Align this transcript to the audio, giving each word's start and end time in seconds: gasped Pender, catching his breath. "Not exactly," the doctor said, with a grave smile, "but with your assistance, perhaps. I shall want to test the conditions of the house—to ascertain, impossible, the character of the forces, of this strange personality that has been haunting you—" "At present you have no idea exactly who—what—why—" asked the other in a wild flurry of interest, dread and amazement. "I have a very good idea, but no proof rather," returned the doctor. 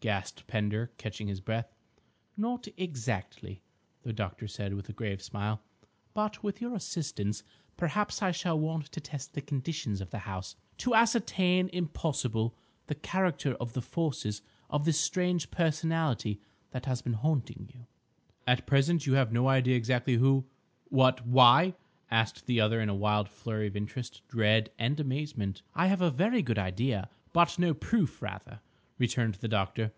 gasped 0.00 0.46
Pender, 0.46 0.90
catching 0.96 1.28
his 1.28 1.42
breath. 1.42 1.74
"Not 2.34 2.66
exactly," 2.78 3.60
the 4.02 4.14
doctor 4.14 4.48
said, 4.48 4.72
with 4.72 4.88
a 4.88 4.94
grave 4.94 5.20
smile, 5.20 5.60
"but 6.14 6.42
with 6.42 6.58
your 6.58 6.74
assistance, 6.74 7.42
perhaps. 7.76 8.22
I 8.22 8.30
shall 8.30 8.58
want 8.58 8.86
to 8.92 9.00
test 9.02 9.34
the 9.34 9.42
conditions 9.42 10.00
of 10.00 10.08
the 10.08 10.20
house—to 10.20 10.94
ascertain, 10.94 11.68
impossible, 11.70 12.54
the 12.86 12.94
character 12.94 13.52
of 13.56 13.74
the 13.74 13.82
forces, 13.82 14.40
of 14.70 14.86
this 14.86 14.98
strange 14.98 15.50
personality 15.50 16.40
that 16.70 16.86
has 16.86 17.02
been 17.02 17.12
haunting 17.12 17.68
you—" 17.74 17.84
"At 18.46 18.66
present 18.66 19.04
you 19.06 19.12
have 19.16 19.34
no 19.34 19.48
idea 19.50 19.76
exactly 19.76 20.14
who—what—why—" 20.14 21.74
asked 22.10 22.46
the 22.46 22.58
other 22.58 22.80
in 22.80 22.88
a 22.88 22.94
wild 22.94 23.28
flurry 23.28 23.66
of 23.66 23.76
interest, 23.76 24.22
dread 24.28 24.70
and 24.78 24.98
amazement. 24.98 25.60
"I 25.74 25.88
have 25.88 26.00
a 26.00 26.10
very 26.10 26.40
good 26.40 26.58
idea, 26.58 27.10
but 27.34 27.58
no 27.58 27.74
proof 27.74 28.22
rather," 28.22 28.60
returned 28.98 29.34
the 29.36 29.48
doctor. 29.48 29.88